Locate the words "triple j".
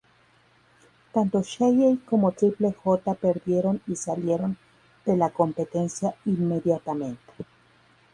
2.31-3.13